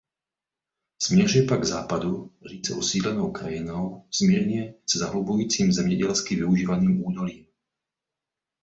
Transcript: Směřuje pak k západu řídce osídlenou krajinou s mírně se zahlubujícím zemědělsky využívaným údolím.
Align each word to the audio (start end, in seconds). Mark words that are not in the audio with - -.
Směřuje 1.01 1.43
pak 1.47 1.61
k 1.61 1.63
západu 1.63 2.31
řídce 2.49 2.73
osídlenou 2.75 3.31
krajinou 3.31 4.07
s 4.11 4.21
mírně 4.21 4.73
se 4.89 4.99
zahlubujícím 4.99 5.73
zemědělsky 5.73 6.35
využívaným 6.35 7.05
údolím. 7.05 7.45